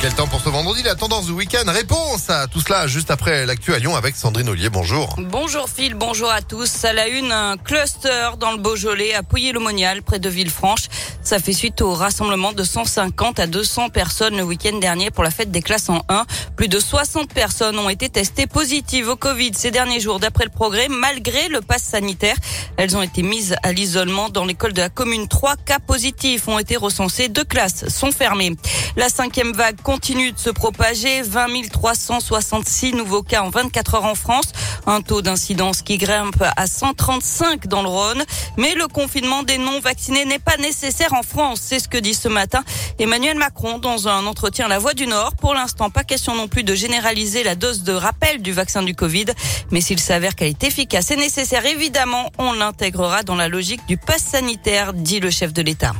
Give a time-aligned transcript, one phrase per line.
[0.00, 3.46] Quel temps pour ce vendredi La tendance du week-end Réponse à tout cela juste après
[3.46, 4.70] l'actu à Lyon avec Sandrine Ollier.
[4.70, 5.16] Bonjour.
[5.18, 6.84] Bonjour Phil, bonjour à tous.
[6.84, 10.84] À la une, un cluster dans le Beaujolais à Pouilly-le-Monial près de Villefranche.
[11.20, 15.30] Ça fait suite au rassemblement de 150 à 200 personnes le week-end dernier pour la
[15.32, 16.26] fête des classes en 1.
[16.56, 20.50] Plus de 60 personnes ont été testées positives au Covid ces derniers jours d'après le
[20.50, 22.36] progrès malgré le pass sanitaire.
[22.76, 25.26] Elles ont été mises à l'isolement dans l'école de la commune.
[25.26, 27.28] Trois cas positifs ont été recensés.
[27.28, 28.54] Deux classes sont fermées.
[28.96, 31.22] La cinquième vague continue de se propager.
[31.22, 34.46] 20 366 nouveaux cas en 24 heures en France.
[34.86, 38.22] Un taux d'incidence qui grimpe à 135 dans le Rhône.
[38.56, 41.60] Mais le confinement des non-vaccinés n'est pas nécessaire en France.
[41.62, 42.62] C'est ce que dit ce matin
[42.98, 45.34] Emmanuel Macron dans un entretien à la Voix du Nord.
[45.36, 48.94] Pour l'instant, pas question non plus de généraliser la dose de rappel du vaccin du
[48.94, 49.26] Covid.
[49.70, 53.96] Mais s'il s'avère qu'elle est efficace et nécessaire, évidemment, on l'intégrera dans la logique du
[53.96, 55.94] pass sanitaire, dit le chef de l'État.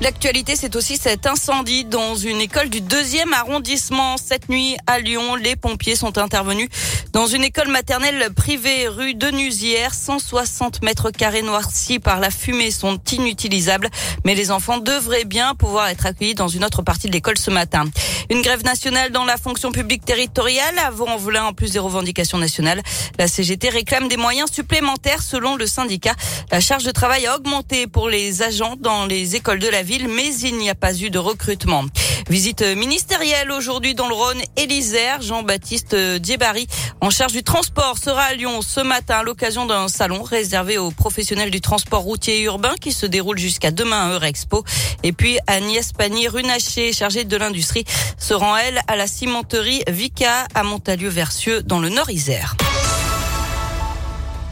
[0.00, 4.16] L'actualité, c'est aussi cet incendie dans une école du deuxième arrondissement.
[4.16, 6.68] Cette nuit à Lyon, les pompiers sont intervenus
[7.12, 9.92] dans une école maternelle privée rue de Nusière.
[9.94, 13.88] 160 mètres carrés noircis par la fumée sont inutilisables,
[14.24, 17.50] mais les enfants devraient bien pouvoir être accueillis dans une autre partie de l'école ce
[17.50, 17.84] matin.
[18.30, 22.82] Une grève nationale dans la fonction publique territoriale avant velin en plus des revendications nationales.
[23.18, 26.14] La CGT réclame des moyens supplémentaires selon le syndicat.
[26.52, 29.87] La charge de travail a augmenté pour les agents dans les écoles de la ville,
[29.88, 31.84] mais il n'y a pas eu de recrutement.
[32.28, 35.22] Visite ministérielle aujourd'hui dans le Rhône et l'Isère.
[35.22, 36.66] Jean-Baptiste Diebary,
[37.00, 40.90] en charge du transport, sera à Lyon ce matin à l'occasion d'un salon réservé aux
[40.90, 44.62] professionnels du transport routier et urbain qui se déroule jusqu'à demain à Eurexpo.
[45.02, 47.84] Et puis Agnès Pannier-Runacher, chargée de l'industrie,
[48.18, 52.56] se rend elle à la cimenterie Vica à Montalieu-Versieux dans le Nord-Isère.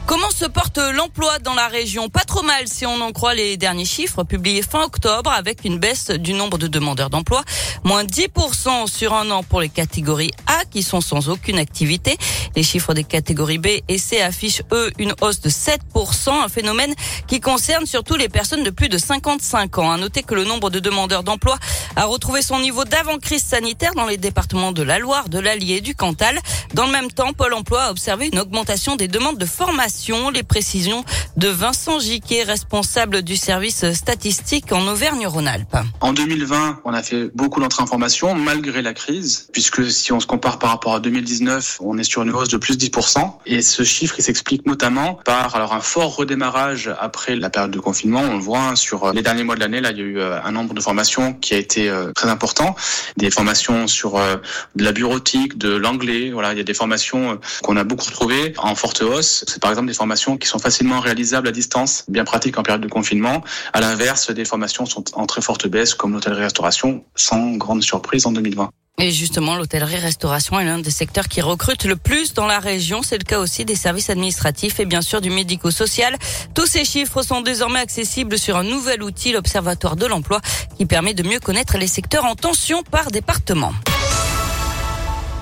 [0.07, 2.09] Comment se porte l'emploi dans la région?
[2.09, 5.79] Pas trop mal si on en croit les derniers chiffres publiés fin octobre avec une
[5.79, 7.43] baisse du nombre de demandeurs d'emploi.
[7.83, 12.17] Moins 10% sur un an pour les catégories A qui sont sans aucune activité.
[12.55, 16.95] Les chiffres des catégories B et C affichent eux une hausse de 7%, un phénomène
[17.27, 19.91] qui concerne surtout les personnes de plus de 55 ans.
[19.91, 21.59] À noter que le nombre de demandeurs d'emploi
[21.97, 25.81] a retrouvé son niveau d'avant-crise sanitaire dans les départements de la Loire, de l'Allier et
[25.81, 26.39] du Cantal.
[26.75, 29.96] Dans le même temps, Pôle emploi a observé une augmentation des demandes de formation
[30.33, 31.05] les précisions
[31.37, 35.77] de Vincent Giquet, responsable du service statistique en Auvergne-Rhône-Alpes.
[36.01, 40.21] En 2020, on a fait beaucoup d'entrées en formation malgré la crise, puisque si on
[40.21, 43.33] se compare par rapport à 2019, on est sur une hausse de plus de 10%.
[43.47, 47.81] Et ce chiffre, il s'explique notamment par alors un fort redémarrage après la période de
[47.81, 48.21] confinement.
[48.21, 50.19] On le voit hein, sur les derniers mois de l'année, là, il y a eu
[50.19, 52.77] euh, un nombre de formations qui a été euh, très important.
[53.17, 54.37] Des formations sur euh,
[54.75, 56.31] de la bureautique, de l'anglais.
[56.33, 59.45] Voilà, il y a des formations qu'on a beaucoup retrouvées en forte hausse.
[59.47, 62.83] C'est par exemple des formations qui sont facilement réalisables à distance, bien pratiques en période
[62.83, 63.43] de confinement.
[63.73, 68.33] À l'inverse, des formations sont en très forte baisse, comme l'hôtellerie-restauration, sans grande surprise en
[68.33, 68.71] 2020.
[68.99, 73.03] Et justement, l'hôtellerie-restauration est l'un des secteurs qui recrute le plus dans la région.
[73.03, 76.17] C'est le cas aussi des services administratifs et bien sûr du médico-social.
[76.55, 80.41] Tous ces chiffres sont désormais accessibles sur un nouvel outil, l'Observatoire de l'emploi,
[80.79, 83.73] qui permet de mieux connaître les secteurs en tension par département.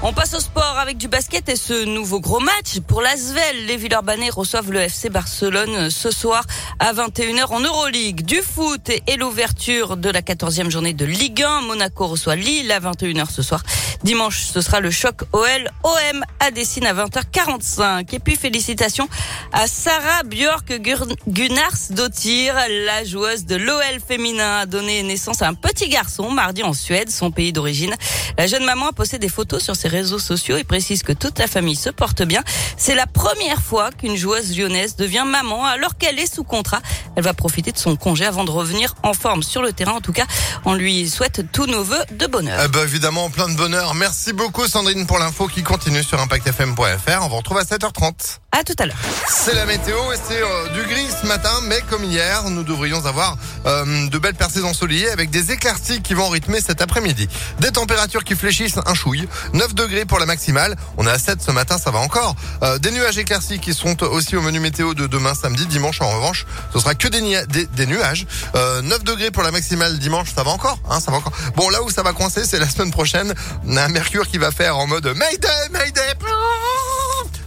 [0.07, 3.65] On passe au sport avec du basket et ce nouveau gros match pour l'Asvel.
[3.65, 6.45] Les Villeurbanais reçoivent le FC Barcelone ce soir
[6.79, 8.21] à 21h en Euroleague.
[8.21, 11.63] Du foot et l'ouverture de la 14e journée de Ligue 1.
[11.63, 13.63] Monaco reçoit Lille à 21h ce soir.
[14.03, 18.15] Dimanche, ce sera le choc OL OM à Dessine à 20h45.
[18.15, 19.09] Et puis félicitations
[19.55, 20.83] à Sarah Björk
[21.27, 26.63] Gunnars Dottir, la joueuse de l'OL féminin a donné naissance à un petit garçon mardi
[26.63, 27.95] en Suède, son pays d'origine.
[28.37, 31.38] La jeune maman a posté des photos sur ses réseaux sociaux et précise que toute
[31.38, 32.43] la famille se porte bien.
[32.77, 36.81] C'est la première fois qu'une joueuse lyonnaise devient maman alors qu'elle est sous contrat.
[37.16, 39.93] Elle va profiter de son congé avant de revenir en forme sur le terrain.
[39.93, 40.27] En tout cas,
[40.65, 42.60] on lui souhaite tous nos voeux de bonheur.
[42.65, 43.94] Eh ben, évidemment, plein de bonheur.
[43.94, 47.22] Merci beaucoup Sandrine pour l'info qui continue sur impactfm.fr.
[47.22, 48.38] On vous retrouve à 7h30.
[48.53, 48.97] À tout à l'heure.
[49.28, 53.05] C'est la météo et c'est euh, du gris ce matin, mais comme hier, nous devrions
[53.05, 57.29] avoir euh, de belles percées ensoleillées avec des éclaircies qui vont rythmer cet après-midi.
[57.58, 59.29] Des températures qui fléchissent un chouille.
[59.55, 60.77] 9 degrés pour la maximale.
[60.97, 62.35] On est à 7 ce matin, ça va encore.
[62.63, 65.67] Euh, des nuages éclaircis qui sont aussi au menu météo de demain samedi.
[65.67, 68.27] Dimanche en revanche, ce sera que des, des, nuages.
[68.55, 70.79] 9 degrés pour la maximale dimanche, ça va encore.
[70.89, 71.33] Hein, ça va encore.
[71.57, 73.35] Bon, là où ça va coincer, c'est la semaine prochaine.
[73.67, 76.15] On a un mercure qui va faire en mode Mayday, Mayday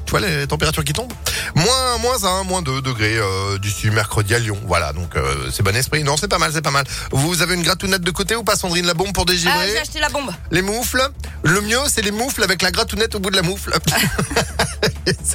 [0.08, 1.12] Tu vois les températures qui tombent
[1.56, 4.58] Moins, moins 1, moins 2 degrés euh, d'ici mercredi à Lyon.
[4.66, 6.04] Voilà, donc euh, c'est bon esprit.
[6.06, 6.86] Non, c'est pas mal, c'est pas mal.
[7.12, 8.86] Vous avez une gratounette de côté ou pas, Sandrine?
[8.86, 10.32] La bombe pour Ah, dégivrer j'ai acheté la bombe.
[10.50, 11.06] Les moufles?
[11.44, 13.74] Le mieux, c'est les moufles avec la gratounette au bout de la moufle.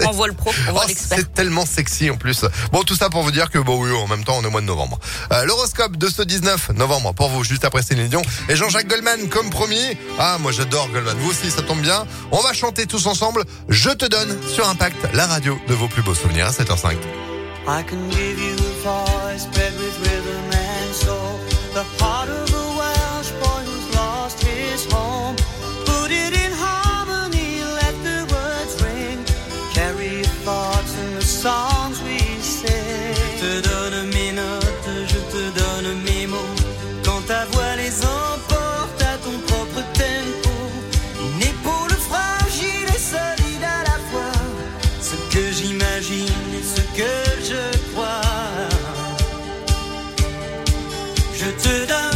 [0.06, 1.18] On voit le pro, on voit Oh, l'expert.
[1.18, 2.44] c'est tellement sexy en plus.
[2.72, 4.50] Bon, tout ça pour vous dire que bon, oui, en même temps, on est au
[4.50, 4.98] mois de novembre.
[5.32, 8.22] Euh, L'horoscope de ce 19 novembre pour vous, juste après Céline Dion.
[8.48, 9.96] Et Jean-Jacques Goldman, comme promis.
[10.18, 11.16] Ah, moi j'adore Goldman.
[11.18, 12.06] Vous aussi, ça tombe bien.
[12.30, 13.44] On va chanter tous ensemble.
[13.68, 16.96] Je te donne sur Impact, la radio de vos plus beaux souvenirs à 7h05.
[17.66, 21.38] I can give you a voice bred with rhythm and soul.
[21.74, 25.36] The heart of a Welsh boy who's lost his home.
[25.84, 29.18] Put it in harmony, let the words ring.
[29.74, 33.14] Carry your thoughts in the songs we sing.
[33.38, 36.62] Je te donne mes notes, je te donne mes mots.
[37.04, 37.61] Quand ta voix
[51.64, 52.11] Je te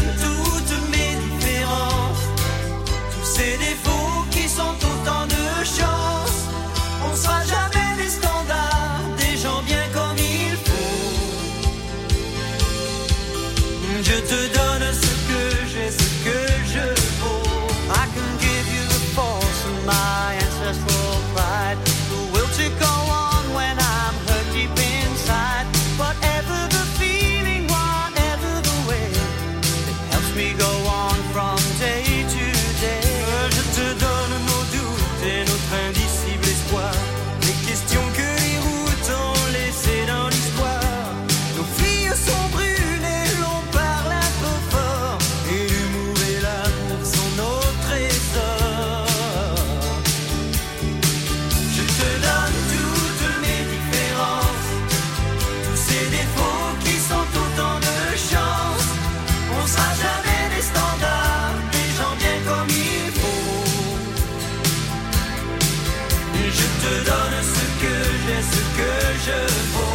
[69.27, 69.86] Just.